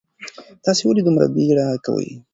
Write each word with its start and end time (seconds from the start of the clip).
تاسو 0.63 0.81
ولې 0.87 1.01
دومره 1.05 1.25
بیړه 1.35 1.67
کوئ؟ 1.85 2.09